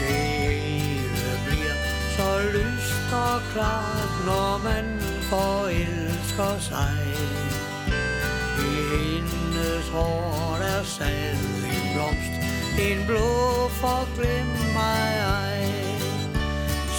Det 0.00 0.16
hele 0.50 1.30
bliver 1.46 1.78
så 2.16 2.30
lyst 2.56 3.12
og 3.12 3.40
klart, 3.52 4.12
når 4.26 4.60
man 4.64 5.00
forelsker 5.30 6.58
sig. 6.60 6.98
I 8.58 8.72
hendes 8.92 9.88
hår 9.88 10.56
der 10.60 10.82
sad 10.82 11.36
en 11.74 11.84
blomst, 11.94 12.34
en 12.86 13.06
blå 13.06 13.68
forglem 13.68 14.46
mig 14.74 15.08
ej. 15.42 15.64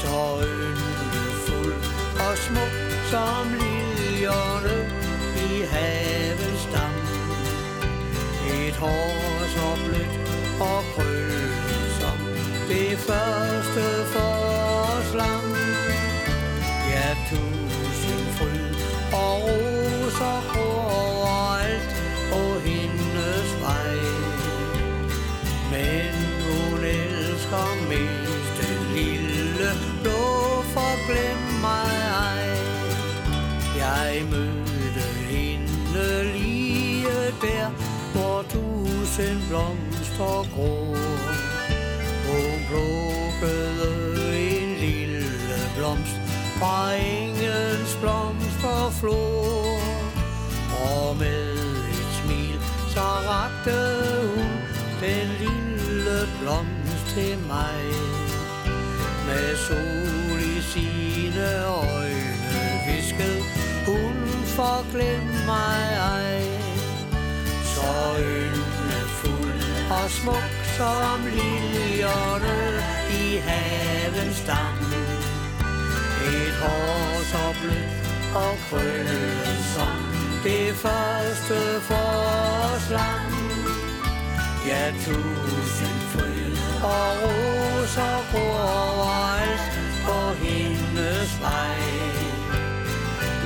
Så 0.01 0.45
yndefuld 0.45 1.83
og 2.19 2.37
smuk 2.37 2.75
som 3.11 3.47
liljerne 3.61 4.98
blomster 40.19 40.55
grå. 40.55 40.95
Hun 42.27 42.59
plukkede 42.67 43.89
en 44.39 44.75
lille 44.79 45.59
blomst 45.77 46.15
fra 46.59 46.93
engens 46.95 47.97
blomsterflor. 48.01 49.79
Og 50.89 51.17
med 51.17 51.53
et 51.99 52.11
smil, 52.23 52.59
så 52.93 53.07
rakte 53.31 53.77
hun 54.35 54.51
den 55.01 55.27
lille 55.39 56.27
blomst 56.41 57.05
til 57.15 57.37
mig. 57.47 57.79
Med 59.27 59.55
sol 59.67 60.39
i 60.57 60.61
sine 60.61 61.65
øjne 61.65 62.59
viskede 62.87 63.41
hun 63.85 64.15
for 64.45 64.91
glem 64.91 65.23
mig 65.45 65.88
yndefuld 70.09 70.21
smuk 70.21 70.65
som 70.77 71.25
liljerne 71.25 72.83
i 73.11 73.37
havens 73.37 74.43
dam. 74.47 74.93
Et 76.25 76.53
hår 76.61 77.23
så 77.23 77.53
blødt 77.61 78.35
og 78.35 78.57
krøllet 78.69 79.59
som 79.75 79.99
det 80.43 80.75
første 80.75 81.81
forslam. 81.81 83.33
Ja, 84.67 84.91
tusind 85.05 85.99
fryd 86.11 86.57
og 86.83 87.11
roser 87.21 88.19
gror 88.31 88.59
overalt 88.59 89.71
på 90.05 90.45
hendes 90.45 91.41
vej. 91.41 91.79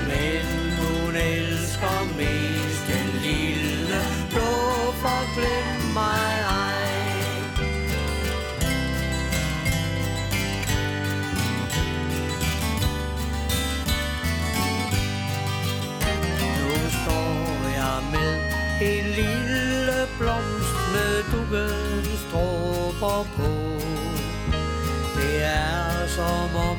Men 0.08 0.46
hun 0.80 1.16
elsker 1.16 2.16
mere 2.18 2.63
stråber 23.24 23.36
på. 23.36 23.80
Det 25.16 25.44
er 25.44 26.08
som 26.08 26.56
om, 26.56 26.78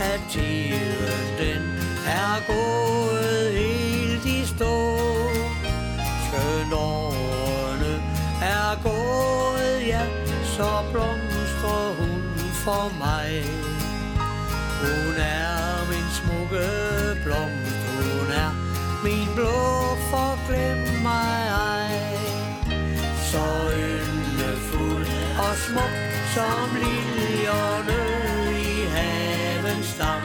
at 0.00 0.20
tiden 0.30 1.38
den 1.38 1.62
er 2.06 2.46
gået 2.46 3.52
helt 3.52 4.26
i 4.26 4.46
stå. 4.46 4.98
Skønt 6.26 6.72
årene 6.72 8.02
er 8.42 8.82
gået, 8.82 9.86
ja, 9.86 10.02
så 10.44 10.82
blomstrer 10.92 11.94
hun 11.98 12.22
for 12.52 12.92
mig. 12.98 13.44
Hun 14.80 15.14
er 15.18 15.86
min 15.90 16.08
smukke 16.18 16.68
blomst, 17.24 17.86
hun 17.96 18.30
er 18.32 18.50
min 19.04 19.28
blå 19.34 19.96
for 20.10 20.46
glem 20.48 21.02
mig 21.02 21.48
ej. 21.48 22.14
Så 23.30 23.74
og 25.54 25.60
smuk 25.60 25.96
som 26.34 26.68
liljerne 26.82 28.00
i 28.58 28.86
havens 28.94 29.90
dam. 29.98 30.24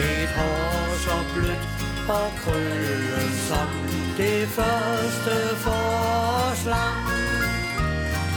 Et 0.00 0.30
hår 0.36 0.94
så 1.04 1.16
blødt 1.34 1.66
og 2.08 2.30
krøllet 2.40 3.34
som 3.48 3.68
det 4.16 4.48
første 4.48 5.36
forslam. 5.64 7.02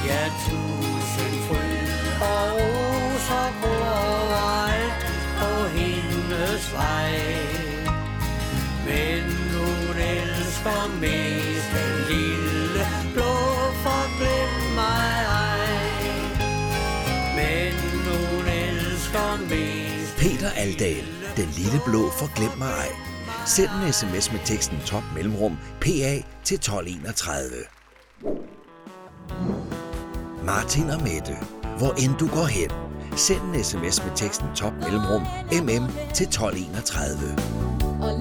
Ja, 0.09 0.23
tusind 0.45 1.35
fryd 1.47 1.91
og 2.31 2.47
roser 2.57 3.49
gror 3.61 3.87
overalt 4.09 5.05
på 5.39 5.51
hendes 5.77 6.63
vej. 6.73 7.15
Men 8.87 9.23
hun 9.53 9.95
elsker 9.97 10.83
mest 11.01 11.58
Peter 20.39 20.51
Aldal. 20.51 21.03
Den 21.37 21.49
lille 21.57 21.81
blå 21.85 22.09
for 22.09 22.35
glem 22.35 22.57
mig 22.57 22.67
ej. 22.67 22.91
Send 23.45 23.69
en 23.69 23.93
sms 23.93 24.31
med 24.31 24.39
teksten 24.45 24.77
top 24.85 25.03
mellemrum 25.15 25.57
PA 25.81 26.13
til 26.43 26.55
1231. 26.55 27.49
Martin 30.45 30.89
og 30.89 31.01
Mette. 31.01 31.37
Hvor 31.77 31.91
end 32.03 32.13
du 32.19 32.27
går 32.27 32.45
hen. 32.45 32.71
Send 33.15 33.41
en 33.41 33.63
sms 33.63 34.03
med 34.03 34.11
teksten 34.15 34.47
top 34.55 34.73
mellemrum 34.73 35.21
MM 35.51 35.85
til 36.13 36.27
1231. 36.27 37.35
Og 38.01 38.19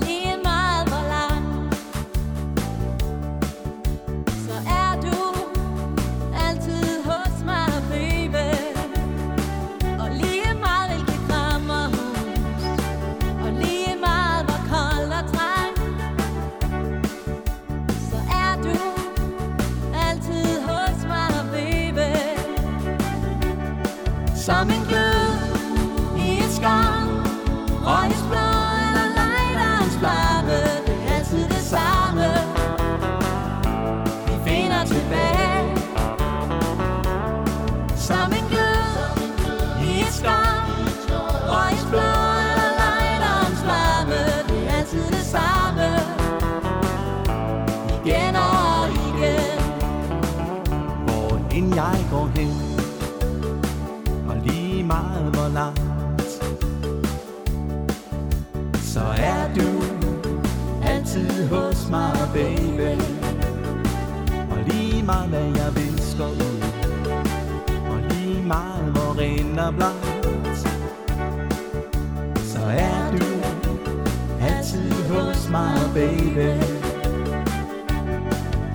hos 75.08 75.48
mig, 75.48 75.80
baby. 75.94 76.50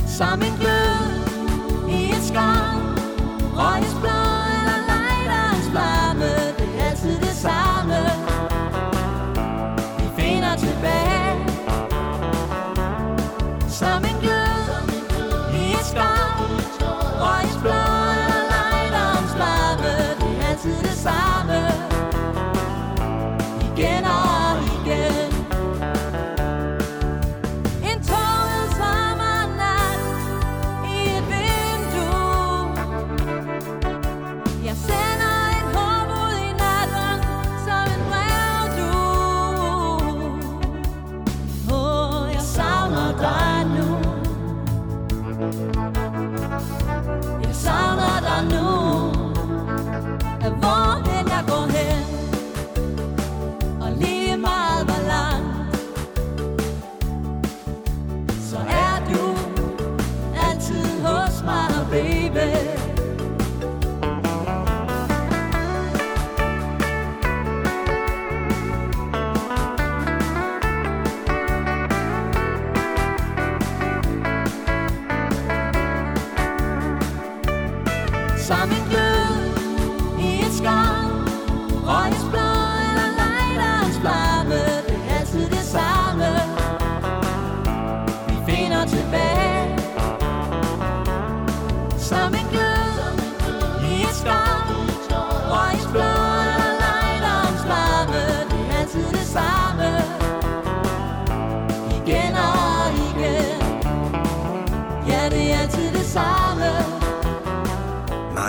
Som 0.08 0.42
en 0.42 0.54
glød 0.60 1.90
i 1.90 2.10
et 2.10 2.24
skov 2.24 2.84
Røgsblad 3.56 4.23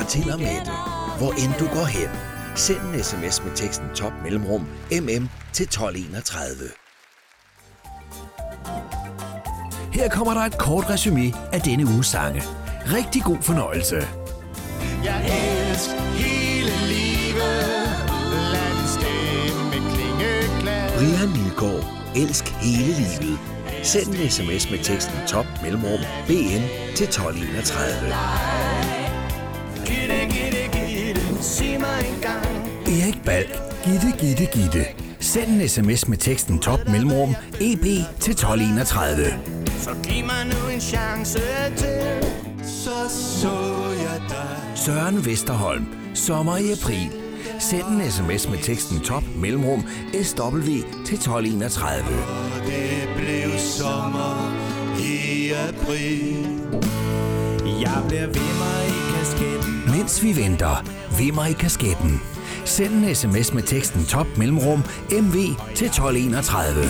Martin 0.05 0.31
og 0.31 0.39
Mette, 0.39 0.73
hvor 1.19 1.33
end 1.33 1.53
du 1.59 1.67
går 1.75 1.85
hen. 1.85 2.09
Send 2.55 2.81
en 2.81 3.03
sms 3.05 3.45
med 3.45 3.57
teksten 3.57 3.89
top 3.95 4.13
mellemrum 4.23 4.61
mm 4.91 5.29
til 5.53 5.65
1231. 5.65 6.55
Her 9.93 10.09
kommer 10.09 10.35
der 10.35 10.41
et 10.41 10.59
kort 10.59 10.91
resume 10.91 11.33
af 11.53 11.61
denne 11.61 11.85
uges 11.85 12.07
sange. 12.07 12.43
Rigtig 12.87 13.23
god 13.23 13.37
fornøjelse. 13.41 13.97
Jeg 15.05 15.21
elsker 15.71 16.01
hele 16.01 16.73
livet 16.93 17.67
Lad 18.53 18.71
den 18.79 18.89
stemme 18.97 19.91
klinge 19.95 20.61
klar 20.61 20.89
Brian 20.97 21.29
Nygaard, 21.29 21.85
elsk 22.17 22.45
hele 22.49 22.93
livet. 22.93 23.39
Send 23.83 24.15
en 24.15 24.31
sms 24.31 24.71
med 24.71 24.85
teksten 24.85 25.15
top 25.27 25.47
mellemrum 25.63 26.01
bn 26.27 26.63
til 26.97 27.07
1231. 27.07 28.94
engang 31.99 32.47
Erik 32.87 33.23
Balk, 33.25 33.49
Gitte 33.85 34.13
Gitte 34.21 34.47
Gitte. 34.59 34.87
Send 35.21 35.61
en 35.61 35.69
sms 35.69 36.09
med 36.09 36.19
teksten 36.19 36.59
top 36.59 36.81
mellemrum 36.89 37.35
eb 37.61 37.83
til 38.21 38.33
1231. 38.33 39.27
Så 39.81 39.91
giv 40.03 40.25
mig 40.25 40.45
nu 40.45 40.69
en 40.75 40.81
chance 40.81 41.41
til 41.77 42.03
Så 42.63 43.09
så 43.41 43.57
jeg 43.99 44.21
dig 44.29 44.79
Søren 44.85 45.27
Vesterholm, 45.27 45.87
sommer 46.15 46.57
i 46.57 46.73
april. 46.73 47.11
Send 47.61 47.87
en 47.87 48.11
sms 48.11 48.49
med 48.49 48.59
teksten 48.63 49.01
top 49.01 49.23
mellemrum 49.37 49.85
SW 50.23 50.71
til 51.07 51.15
1231. 51.15 52.05
Det 52.67 53.09
blev 53.17 53.59
sommer 53.59 54.55
i 54.99 55.51
april 55.51 56.47
Jeg 57.81 58.03
bliver 58.09 58.27
ved 58.27 58.55
mig 58.63 58.89
i 58.89 59.01
kasketten 59.17 59.83
Mens 59.97 60.23
vi 60.23 60.37
venter, 60.37 60.85
vimmer 61.19 61.47
i 61.47 61.53
kasketten. 61.53 62.21
Send 62.65 63.05
en 63.05 63.15
sms 63.15 63.55
med 63.55 63.63
teksten 63.63 64.05
top 64.05 64.27
mellemrum 64.37 64.83
MV 65.11 65.35
til 65.75 65.87
1231. 65.87 66.85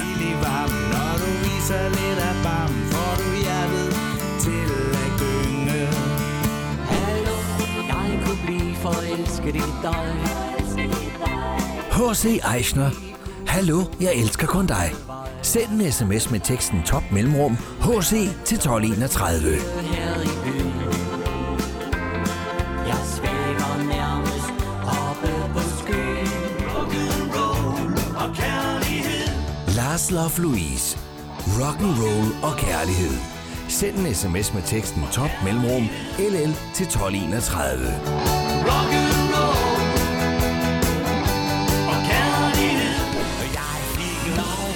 Hallo, 6.88 7.36
forelsket 8.82 9.54
i 9.54 9.58
dig 9.82 10.44
H.C. 11.92 12.40
Eichner. 12.56 12.90
Hallo, 13.46 13.82
jeg 14.00 14.14
elsker 14.14 14.46
kun 14.46 14.66
dig. 14.66 14.92
Send 15.42 15.80
en 15.80 15.92
sms 15.92 16.30
med 16.30 16.40
teksten 16.40 16.82
top 16.82 17.02
mellemrum 17.12 17.56
HC 17.56 18.10
til 18.44 18.56
1231. 18.56 20.03
Lars 30.10 30.38
Love 30.38 30.46
Louise. 30.46 30.98
Rock 31.60 31.80
and 31.80 31.98
roll 32.02 32.28
og 32.42 32.58
kærlighed. 32.58 33.16
Send 33.68 33.98
en 33.98 34.14
sms 34.14 34.54
med 34.54 34.62
teksten 34.62 35.02
top 35.12 35.30
mellemrum 35.44 35.88
LL 36.18 36.52
til 36.74 36.86
1231. 36.86 37.86
Rock 38.70 38.90
and 39.00 39.14
roll 39.34 39.84
Og 41.92 41.98
kærlighed 42.10 42.94
Jeg 43.60 43.76
fik 43.96 44.36
lov 44.36 44.70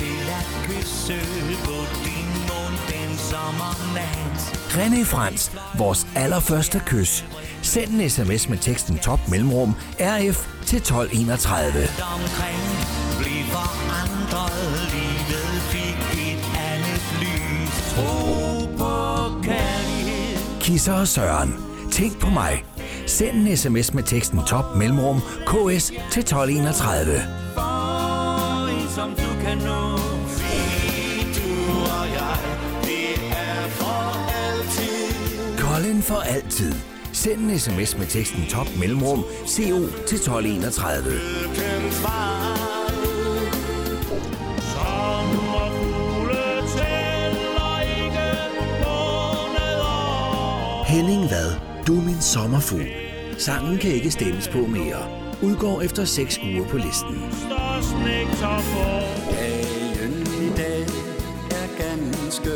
til 0.00 0.20
at 0.40 0.46
kysse 0.66 1.18
på 1.64 1.76
din 2.04 2.28
mund 2.48 2.76
den 2.92 3.18
sommernat. 3.18 4.38
René 4.68 5.04
Frans, 5.04 5.52
vores 5.78 6.06
allerførste 6.16 6.82
kys. 6.86 7.24
Send 7.62 7.90
en 7.90 8.10
sms 8.10 8.48
med 8.48 8.58
teksten 8.58 8.98
top 8.98 9.20
mellemrum 9.28 9.74
RF 10.00 10.48
til 10.66 10.76
1231. 10.76 11.88
Omkring 12.14 12.93
Kisser 20.64 20.92
og 20.92 21.08
Søren. 21.08 21.54
Tænk 21.92 22.20
på 22.20 22.30
mig. 22.30 22.64
Send 23.06 23.36
en 23.36 23.56
sms 23.56 23.94
med 23.94 24.02
teksten 24.02 24.40
top 24.46 24.76
mellemrum 24.76 25.20
KS 25.20 25.86
til 25.86 26.20
1231. 26.20 27.12
For 27.54 28.68
en 28.68 28.88
som 28.94 29.10
du 29.10 29.44
kan 29.44 29.58
nå. 29.58 29.98
Du 31.36 31.50
og 31.98 32.06
jeg 32.18 32.36
Det 32.82 33.16
for 33.70 34.00
altid 34.52 35.06
Colin 35.58 36.02
for 36.02 36.20
altid. 36.20 36.72
Send 37.12 37.40
en 37.40 37.58
sms 37.58 37.98
med 37.98 38.06
teksten 38.06 38.44
top 38.50 38.66
mellemrum 38.80 39.24
CO 39.46 39.78
til 40.06 40.16
1231. 40.16 42.73
Henning 50.94 51.22
Vad. 51.30 51.52
Du 51.86 51.98
er 51.98 52.02
min 52.02 52.20
sommerfugl. 52.20 52.86
Sangen 53.38 53.78
kan 53.78 53.90
ikke 53.90 54.10
stemmes 54.10 54.48
på 54.48 54.58
mere. 54.58 55.06
Udgår 55.42 55.82
efter 55.82 56.04
6 56.04 56.38
uger 56.38 56.68
på 56.68 56.76
listen. 56.76 57.16
Dagen 59.34 60.26
i 60.42 60.56
dag 60.56 60.82
er 61.50 61.68
ganske 61.82 62.50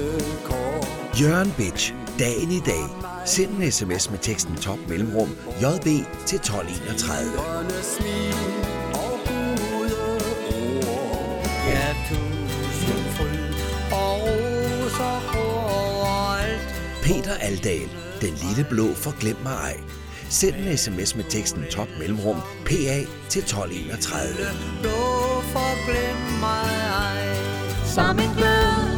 kort. 0.44 0.88
Jørgen 1.20 1.52
Bitch. 1.56 1.94
Dagen 2.18 2.50
i 2.50 2.60
dag. 2.66 2.84
Send 3.26 3.50
en 3.50 3.72
sms 3.72 4.10
med 4.10 4.18
teksten 4.18 4.56
top 4.56 4.78
mellemrum 4.88 5.28
JB 5.62 5.86
til 6.26 6.36
1231. 6.36 7.32
Grønne 7.36 7.82
smil 7.82 8.34
og 8.94 9.18
gode 9.28 10.02
ord. 10.86 11.46
Ja, 11.66 11.94
tusind 12.08 13.04
fryd 13.16 13.54
og 13.92 14.20
roser 14.20 15.16
overalt. 15.36 16.74
Peter 17.02 17.34
Aldal. 17.40 18.07
Den 18.20 18.34
lille 18.34 18.66
blå 18.70 18.94
forglem 18.94 19.36
mig 19.42 19.52
ej. 19.52 19.80
Send 20.30 20.54
en 20.54 20.78
sms 20.78 21.16
med 21.16 21.24
teksten 21.24 21.64
top 21.70 21.88
mellemrum 21.98 22.36
PA 22.66 22.98
til 23.28 23.42
1231. 23.42 24.28
Blå 24.82 24.90
forglem 25.52 26.40
mig 26.40 26.70
ej. 27.04 27.36
Som 27.94 28.18
en 28.18 28.30
glød 28.36 28.88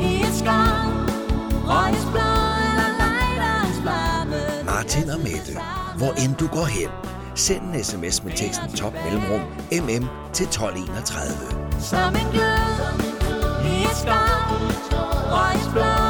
i 0.00 0.14
et 0.20 0.34
skov 0.38 0.82
Røgens 1.70 2.06
blå 2.12 2.30
eller 2.70 2.90
lejderens 3.02 3.78
flamme 3.82 4.64
Martin 4.66 5.10
og 5.10 5.20
Mette. 5.20 5.54
Hvor 5.96 6.12
end 6.24 6.34
du 6.36 6.46
går 6.46 6.64
hen. 6.64 6.88
Send 7.34 7.62
en 7.62 7.84
sms 7.84 8.24
med 8.24 8.32
teksten 8.36 8.72
top 8.72 8.94
mellemrum 9.04 9.40
MM 9.72 10.04
til 10.32 10.46
1231. 10.46 11.26
Som 11.80 12.16
en 12.16 12.28
glød 12.32 12.82
i 13.64 13.82
et 13.90 13.96
skov 14.02 14.58
Røgens 15.32 15.68
blå 15.72 16.01